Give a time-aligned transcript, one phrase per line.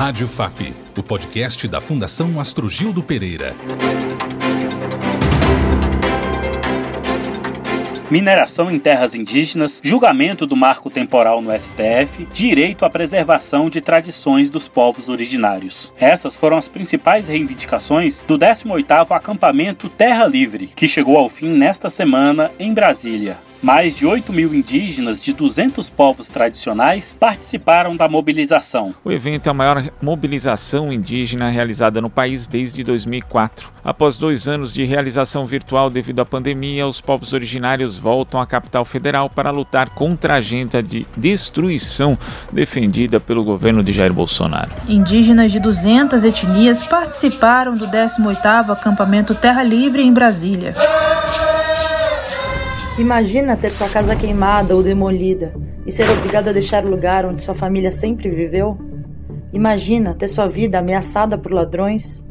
[0.00, 3.54] Rádio FAP, o podcast da Fundação Astrogildo Pereira.
[8.10, 14.50] Mineração em terras indígenas, julgamento do marco temporal no STF, direito à preservação de tradições
[14.50, 15.92] dos povos originários.
[15.98, 21.88] Essas foram as principais reivindicações do 18º acampamento Terra Livre, que chegou ao fim nesta
[21.88, 23.38] semana em Brasília.
[23.62, 28.94] Mais de 8 mil indígenas de 200 povos tradicionais participaram da mobilização.
[29.04, 33.70] O evento é a maior mobilização indígena realizada no país desde 2004.
[33.84, 38.84] Após dois anos de realização virtual devido à pandemia, os povos originários voltam à capital
[38.84, 42.16] federal para lutar contra a agenda de destruição
[42.50, 44.70] defendida pelo governo de Jair Bolsonaro.
[44.88, 50.74] Indígenas de 200 etnias participaram do 18º acampamento Terra Livre em Brasília.
[52.98, 55.54] Imagina ter sua casa queimada ou demolida
[55.86, 58.78] e ser obrigado a deixar o lugar onde sua família sempre viveu?
[59.52, 62.24] Imagina ter sua vida ameaçada por ladrões?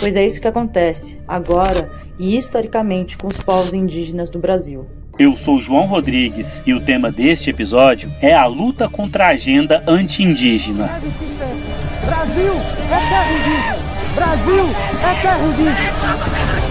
[0.00, 4.86] Pois é isso que acontece, agora e historicamente, com os povos indígenas do Brasil.
[5.18, 9.82] Eu sou João Rodrigues e o tema deste episódio é a luta contra a agenda
[9.86, 10.88] anti-indígena.
[12.06, 12.52] Brasil
[12.84, 13.76] é terra indígena!
[14.14, 14.64] Brasil
[15.02, 16.68] é terra indígena!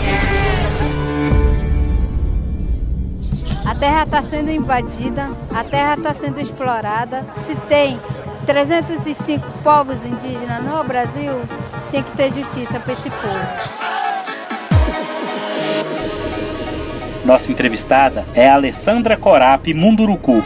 [3.66, 7.26] A terra está sendo invadida, a terra está sendo explorada.
[7.36, 8.00] Se tem
[8.48, 11.34] 305 povos indígenas no Brasil,
[11.92, 13.40] tem que ter justiça para esse povo.
[17.26, 20.42] Nossa entrevistada é a Alessandra Corapi Munduruku.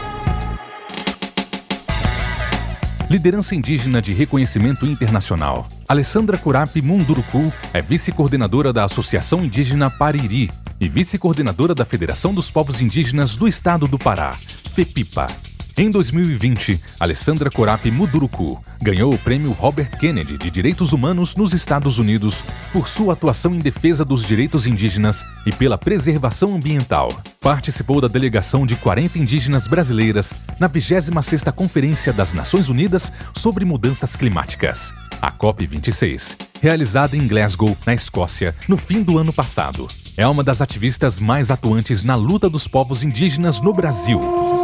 [3.08, 5.68] Liderança indígena de reconhecimento internacional.
[5.88, 12.80] Alessandra Corapi Munduruku é vice-coordenadora da Associação Indígena Pariri, e vice-coordenadora da Federação dos Povos
[12.80, 14.36] Indígenas do Estado do Pará,
[14.74, 15.51] FEPIPA.
[15.76, 21.98] Em 2020, Alessandra Corapi Muduruku ganhou o prêmio Robert Kennedy de Direitos Humanos nos Estados
[21.98, 27.10] Unidos por sua atuação em defesa dos direitos indígenas e pela preservação ambiental.
[27.40, 34.14] Participou da delegação de 40 indígenas brasileiras na 26ª Conferência das Nações Unidas sobre Mudanças
[34.14, 34.92] Climáticas,
[35.22, 39.88] a COP26, realizada em Glasgow, na Escócia, no fim do ano passado.
[40.18, 44.61] É uma das ativistas mais atuantes na luta dos povos indígenas no Brasil.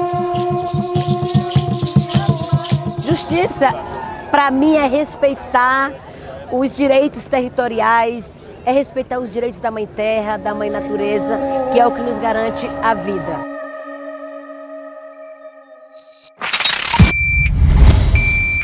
[3.02, 3.72] Justiça,
[4.30, 5.92] para mim, é respeitar
[6.52, 8.24] os direitos territoriais,
[8.64, 11.38] é respeitar os direitos da Mãe Terra, da Mãe Natureza,
[11.72, 13.58] que é o que nos garante a vida.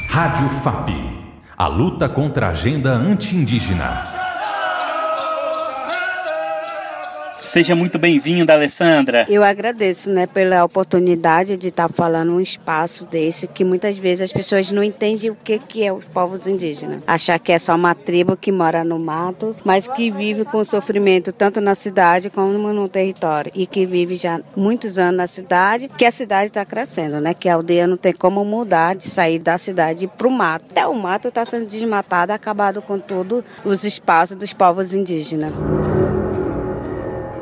[0.09, 1.25] Rádio FAP
[1.56, 4.14] a luta contra a agenda anti-indígena.
[7.55, 9.27] Seja muito bem-vinda, Alessandra.
[9.29, 14.33] Eu agradeço, né, pela oportunidade de estar falando um espaço desse que muitas vezes as
[14.33, 17.01] pessoas não entendem o que que é os povos indígenas.
[17.07, 21.31] Achar que é só uma tribo que mora no mato, mas que vive com sofrimento
[21.31, 26.05] tanto na cidade como no território e que vive já muitos anos na cidade, que
[26.05, 27.35] a cidade está crescendo, né?
[27.35, 30.65] Que a aldeia não tem como mudar de sair da cidade para o mato.
[30.73, 35.53] Até o mato está sendo desmatado, acabado com todos os espaços dos povos indígenas.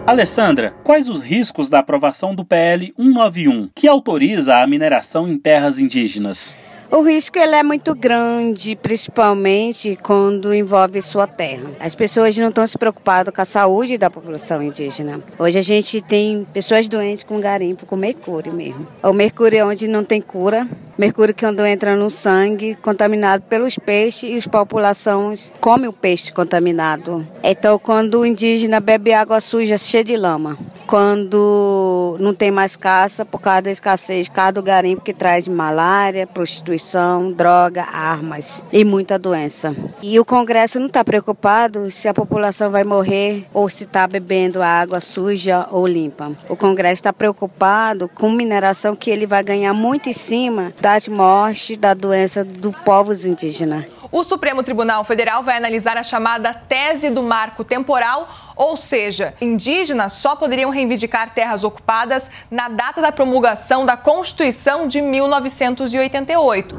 [0.04, 5.78] Alessandra, quais os riscos da aprovação do PL 191, que autoriza a mineração em terras
[5.78, 6.56] indígenas?
[6.90, 11.70] O risco ele é muito grande, principalmente quando envolve sua terra.
[11.80, 15.20] As pessoas não estão se preocupadas com a saúde da população indígena.
[15.38, 18.86] Hoje a gente tem pessoas doentes com garimpo, com mercúrio mesmo.
[19.02, 20.68] O mercúrio é onde não tem cura,
[21.02, 26.30] mercúrio que quando entra no sangue, contaminado pelos peixes e as populações comem o peixe
[26.30, 27.26] contaminado.
[27.42, 33.24] Então, quando o indígena bebe água suja cheia de lama, quando não tem mais caça
[33.24, 39.18] por causa da escassez, causa do garimpo que traz malária, prostituição, droga, armas e muita
[39.18, 39.74] doença.
[40.00, 44.62] E o Congresso não está preocupado se a população vai morrer ou se está bebendo
[44.62, 46.30] água suja ou limpa.
[46.48, 51.78] O Congresso está preocupado com mineração que ele vai ganhar muito em cima das mortes
[51.78, 53.86] da doença do povos indígenas.
[54.10, 60.12] O Supremo Tribunal Federal vai analisar a chamada tese do marco temporal, ou seja, indígenas
[60.12, 66.76] só poderiam reivindicar terras ocupadas na data da promulgação da Constituição de 1988.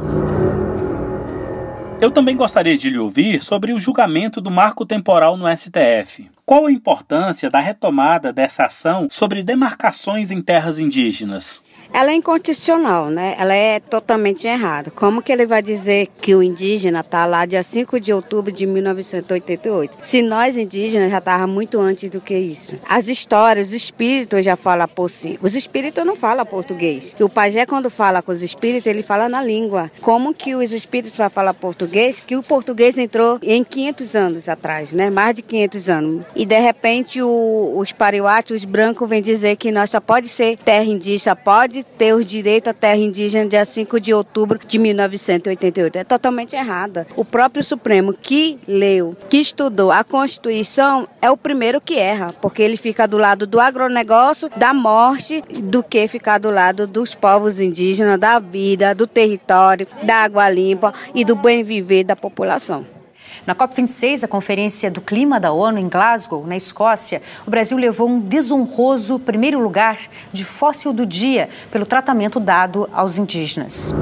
[2.00, 6.30] Eu também gostaria de lhe ouvir sobre o julgamento do marco temporal no STF.
[6.46, 11.64] Qual a importância da retomada dessa ação sobre demarcações em terras indígenas?
[11.94, 13.36] Ela é inconstitucional, né?
[13.38, 14.90] Ela é totalmente errada.
[14.90, 18.66] Como que ele vai dizer que o indígena está lá dia 5 de outubro de
[18.66, 19.98] 1988?
[20.02, 22.76] Se nós indígenas já estava muito antes do que isso.
[22.90, 25.38] As histórias, os espíritos já falam por si.
[25.40, 27.16] Os espíritos não falam português.
[27.20, 29.92] E o pajé quando fala com os espíritos, ele fala na língua.
[30.02, 32.20] Como que os espíritos vão falar português?
[32.20, 35.12] Que o português entrou em 500 anos atrás, né?
[35.12, 36.26] Mais de 500 anos.
[36.36, 40.58] E de repente o, os pariuates, os brancos, vêm dizer que nós só pode ser
[40.58, 45.98] terra indígena, pode ter os direitos à terra indígena dia 5 de outubro de 1988.
[45.98, 47.08] É totalmente errada.
[47.16, 52.62] O próprio Supremo que leu, que estudou a Constituição, é o primeiro que erra, porque
[52.62, 57.60] ele fica do lado do agronegócio, da morte, do que ficar do lado dos povos
[57.60, 63.03] indígenas, da vida, do território, da água limpa e do bem viver da população.
[63.46, 68.08] Na COP26, a Conferência do Clima da ONU em Glasgow, na Escócia, o Brasil levou
[68.08, 70.00] um desonroso primeiro lugar
[70.32, 73.94] de fóssil do dia pelo tratamento dado aos indígenas.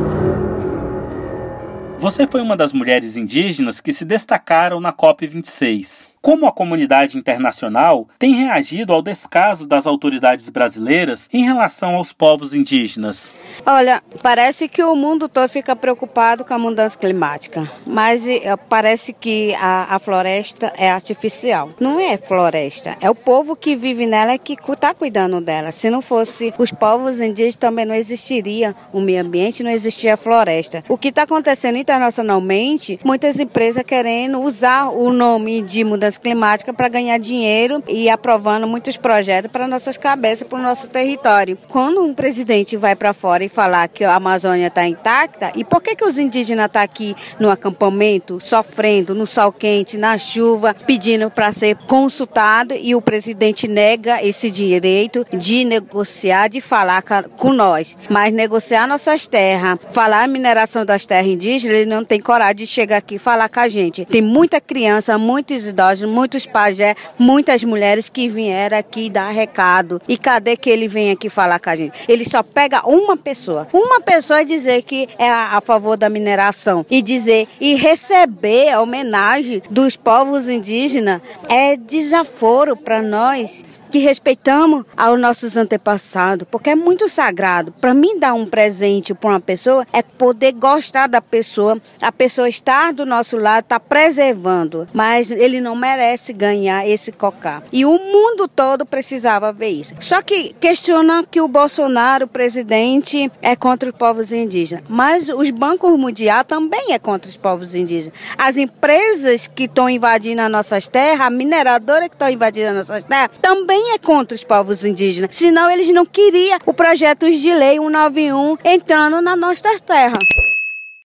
[1.97, 6.10] Você foi uma das mulheres indígenas que se destacaram na COP26.
[6.21, 12.53] Como a comunidade internacional tem reagido ao descaso das autoridades brasileiras em relação aos povos
[12.53, 13.39] indígenas?
[13.65, 19.13] Olha, parece que o mundo todo fica preocupado com a mudança climática, mas eh, parece
[19.13, 21.71] que a, a floresta é artificial.
[21.79, 25.71] Não é floresta, é o povo que vive nela que está cuidando dela.
[25.71, 30.17] Se não fosse os povos indígenas, também não existiria o meio ambiente, não existia a
[30.17, 30.83] floresta.
[30.87, 36.73] O que está acontecendo internacionalmente, muitas empresas querendo usar o nome de mudança mudança climática
[36.73, 41.57] para ganhar dinheiro e aprovando muitos projetos para nossas cabeças, para o nosso território.
[41.69, 45.81] Quando um presidente vai para fora e falar que a Amazônia está intacta, e por
[45.81, 50.75] que, que os indígenas estão tá aqui no acampamento, sofrendo no sol quente, na chuva,
[50.85, 57.03] pedindo para ser consultado e o presidente nega esse direito de negociar, de falar
[57.37, 57.97] com nós.
[58.09, 62.67] Mas negociar nossas terras, falar a mineração das terras indígenas, ele não tem coragem de
[62.67, 64.05] chegar aqui e falar com a gente.
[64.05, 70.01] Tem muita criança, muitos idosos muitos pajé, muitas mulheres que vieram aqui dar recado.
[70.07, 71.99] E cadê que ele vem aqui falar com a gente?
[72.07, 76.09] Ele só pega uma pessoa, uma pessoa e dizer que é a, a favor da
[76.09, 83.99] mineração e dizer e receber a homenagem dos povos indígenas é desaforo para nós que
[83.99, 87.73] respeitamos aos nossos antepassados, porque é muito sagrado.
[87.73, 92.47] Para mim dar um presente para uma pessoa é poder gostar da pessoa, a pessoa
[92.47, 97.61] estar do nosso lado, estar tá preservando, mas ele não merece ganhar esse cocá.
[97.71, 99.93] E o mundo todo precisava ver isso.
[99.99, 105.49] Só que questiona que o Bolsonaro, o presidente, é contra os povos indígenas, mas os
[105.49, 108.17] bancos mundiais também é contra os povos indígenas.
[108.37, 113.03] As empresas que estão invadindo as nossas terras, a mineradora que estão invadindo as nossas
[113.03, 115.35] terras, também também é contra os povos indígenas.
[115.35, 120.23] Senão eles não queriam o projeto de lei 191 entrando nas nossas terras.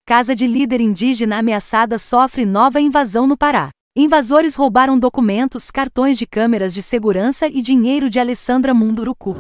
[0.05, 3.69] Casa de líder indígena ameaçada sofre nova invasão no Pará.
[3.95, 9.35] Invasores roubaram documentos, cartões de câmeras de segurança e dinheiro de Alessandra Munduruku.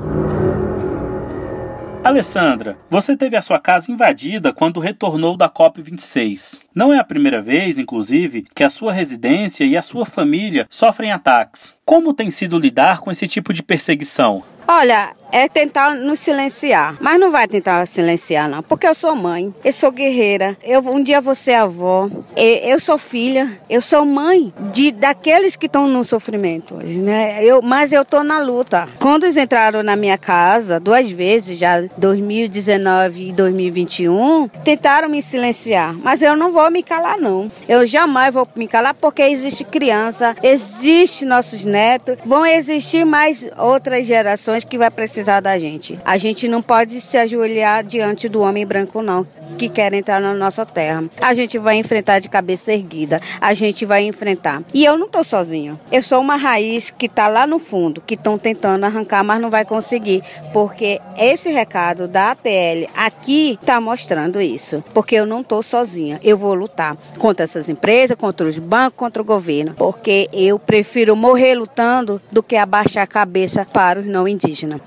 [2.03, 6.63] Alessandra, você teve a sua casa invadida quando retornou da COP26.
[6.73, 11.11] Não é a primeira vez, inclusive, que a sua residência e a sua família sofrem
[11.11, 11.77] ataques.
[11.85, 14.43] Como tem sido lidar com esse tipo de perseguição?
[14.67, 16.97] Olha, é tentar nos silenciar.
[16.99, 18.61] Mas não vai tentar silenciar, não.
[18.63, 22.97] Porque eu sou mãe, eu sou guerreira, eu um dia vou ser avó, eu sou
[22.97, 27.43] filha, eu sou mãe de daqueles que estão no sofrimento né?
[27.43, 28.87] Eu, mas eu tô na luta.
[28.99, 35.95] Quando eles entraram na minha casa, duas vezes, já 2019 e 2021, tentaram me silenciar.
[36.03, 37.49] Mas eu não vou me calar, não.
[37.67, 44.05] Eu jamais vou me calar porque existe criança, existe nossos netos, vão existir mais outras
[44.05, 45.99] gerações que vai precisar precisar da gente.
[46.03, 49.25] A gente não pode se ajoelhar diante do homem branco, não,
[49.57, 51.03] que quer entrar na nossa terra.
[51.21, 53.21] A gente vai enfrentar de cabeça erguida.
[53.39, 54.63] A gente vai enfrentar.
[54.73, 55.79] E eu não tô sozinha.
[55.91, 59.51] Eu sou uma raiz que tá lá no fundo, que estão tentando arrancar, mas não
[59.51, 60.23] vai conseguir.
[60.51, 64.83] Porque esse recado da ATL aqui tá mostrando isso.
[64.93, 66.19] Porque eu não tô sozinha.
[66.23, 69.75] Eu vou lutar contra essas empresas, contra os bancos, contra o governo.
[69.75, 74.81] Porque eu prefiro morrer lutando do que abaixar a cabeça para os não indígenas.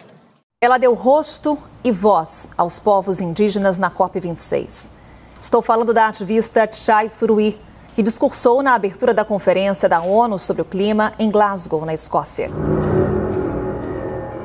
[0.64, 4.92] Ela deu rosto e voz aos povos indígenas na COP26.
[5.38, 7.58] Estou falando da ativista Tchai Suruí,
[7.94, 12.50] que discursou na abertura da Conferência da ONU sobre o Clima em Glasgow, na Escócia.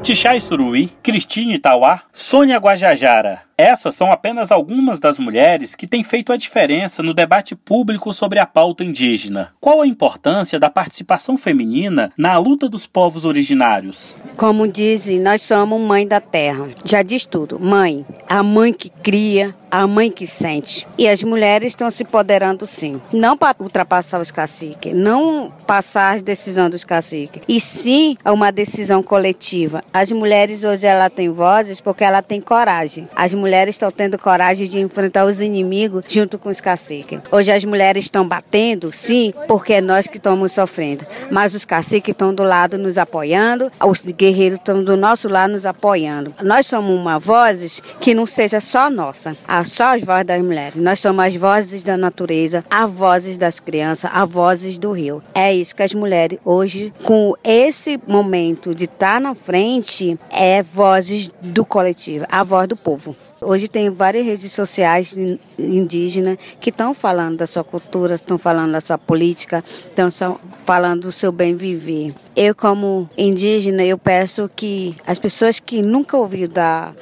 [0.04, 1.58] Tchai Suruí, Cristine
[2.12, 3.44] Sônia Guajajara.
[3.60, 8.40] Essas são apenas algumas das mulheres que têm feito a diferença no debate público sobre
[8.40, 9.52] a pauta indígena.
[9.60, 14.16] Qual a importância da participação feminina na luta dos povos originários?
[14.38, 16.70] Como dizem, nós somos mãe da terra.
[16.86, 17.60] Já diz tudo.
[17.60, 20.88] Mãe, a mãe que cria, a mãe que sente.
[20.98, 23.02] E as mulheres estão se empoderando sim.
[23.12, 29.04] Não para ultrapassar os caciques, não passar as decisões dos caciques, e sim uma decisão
[29.04, 29.84] coletiva.
[29.94, 33.08] As mulheres hoje ela têm vozes porque ela tem coragem.
[33.16, 37.20] As mulheres estão tendo coragem de enfrentar os inimigos junto com os caciques.
[37.32, 41.06] Hoje as mulheres estão batendo, sim, porque é nós que estamos sofrendo.
[41.32, 45.66] Mas os caciques estão do lado nos apoiando, os guerreiros estão do nosso lado nos
[45.66, 46.34] apoiando.
[46.44, 49.36] Nós somos uma voz que não seja só nossa.
[49.66, 50.82] Só as vozes das mulheres.
[50.82, 55.24] Nós somos as vozes da natureza, as vozes das crianças, as vozes do rio.
[55.34, 61.32] É isso que as mulheres hoje, com esse momento de estar na frente, é vozes
[61.42, 63.16] do coletivo, a voz do povo.
[63.42, 65.18] Hoje tem várias redes sociais
[65.58, 70.10] indígenas que estão falando da sua cultura, estão falando da sua política, estão
[70.66, 72.14] falando do seu bem viver.
[72.36, 76.94] Eu, como indígena, eu peço que as pessoas que nunca ouviram da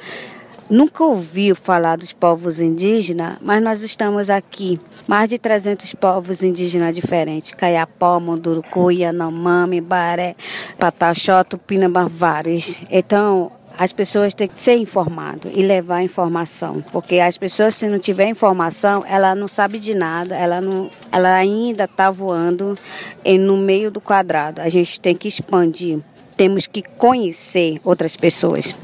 [0.70, 4.78] nunca ouviu falar dos povos indígenas, mas nós estamos aqui.
[5.06, 7.52] Mais de 300 povos indígenas diferentes.
[7.52, 10.36] Caiapó, Munduruku, Yanomami, Baré,
[10.78, 12.80] Pataxó, Tupinambá, vários.
[12.90, 17.98] Então, as pessoas têm que ser informadas e levar informação, porque as pessoas se não
[17.98, 22.76] tiver informação, ela não sabe de nada, ela não, ela ainda está voando
[23.24, 24.60] no meio do quadrado.
[24.60, 26.00] A gente tem que expandir,
[26.36, 28.74] temos que conhecer outras pessoas.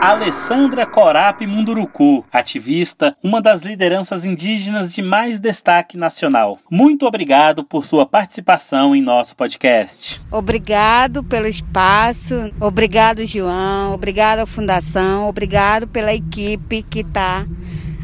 [0.00, 6.58] Alessandra Corap Munduruku, ativista, uma das lideranças indígenas de mais destaque nacional.
[6.70, 10.18] Muito obrigado por sua participação em nosso podcast.
[10.30, 17.44] Obrigado pelo espaço, obrigado João, obrigado à Fundação, obrigado pela equipe que está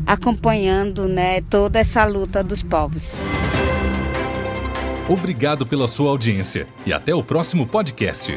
[0.07, 3.15] acompanhando né, toda essa luta dos povos.
[5.09, 8.37] Obrigado pela sua audiência e até o próximo podcast.